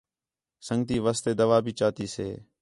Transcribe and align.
سنڳتی 0.67 0.97
واسطے 1.05 1.31
دَوا 1.39 1.57
بھی 1.65 1.73
چاتی 1.79 2.07
سے 2.15 2.27